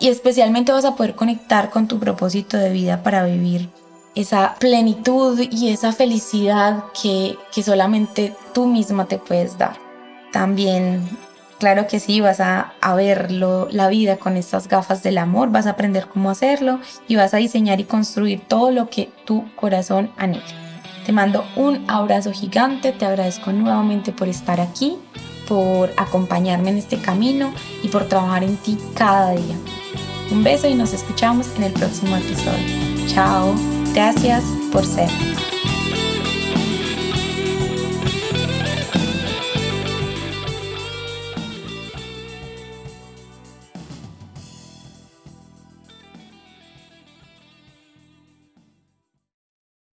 Y 0.00 0.08
especialmente 0.08 0.72
vas 0.72 0.84
a 0.84 0.96
poder 0.96 1.14
conectar 1.14 1.70
con 1.70 1.86
tu 1.86 1.98
propósito 1.98 2.56
de 2.56 2.70
vida 2.70 3.02
para 3.02 3.24
vivir 3.24 3.68
esa 4.14 4.56
plenitud 4.58 5.38
y 5.40 5.70
esa 5.70 5.92
felicidad 5.92 6.84
que, 7.00 7.36
solamente 7.62 8.34
tú 8.52 8.66
misma 8.66 9.06
te 9.06 9.18
puedes 9.18 9.58
dar. 9.58 9.76
También, 10.32 11.08
claro 11.58 11.86
que 11.86 12.00
sí, 12.00 12.20
vas 12.20 12.40
a, 12.40 12.72
a 12.80 12.94
ver 12.94 13.30
la 13.30 13.88
vida 13.88 14.16
con 14.16 14.36
estas 14.36 14.68
gafas 14.68 15.02
del 15.02 15.18
amor, 15.18 15.50
vas 15.50 15.66
a 15.66 15.70
aprender 15.70 16.06
cómo 16.06 16.30
hacerlo 16.30 16.80
y 17.08 17.16
vas 17.16 17.34
a 17.34 17.38
diseñar 17.38 17.80
y 17.80 17.84
construir 17.84 18.40
todo 18.46 18.70
lo 18.70 18.88
que 18.88 19.10
tu 19.24 19.44
corazón 19.56 20.10
anhela. 20.16 20.44
Te 21.04 21.12
mando 21.12 21.44
un 21.56 21.84
abrazo 21.88 22.32
gigante, 22.32 22.92
te 22.92 23.06
agradezco 23.06 23.52
nuevamente 23.52 24.12
por 24.12 24.28
estar 24.28 24.60
aquí, 24.60 24.96
por 25.48 25.90
acompañarme 25.96 26.70
en 26.70 26.76
este 26.76 27.00
camino 27.00 27.52
y 27.82 27.88
por 27.88 28.04
trabajar 28.04 28.44
en 28.44 28.56
ti 28.56 28.78
cada 28.94 29.32
día. 29.32 29.56
Un 30.30 30.44
beso 30.44 30.68
y 30.68 30.74
nos 30.74 30.92
escuchamos 30.92 31.48
en 31.56 31.64
el 31.64 31.72
próximo 31.72 32.16
episodio. 32.16 33.06
Chao. 33.08 33.79
Gracias 33.92 34.44
por 34.72 34.84
ser. 34.84 35.08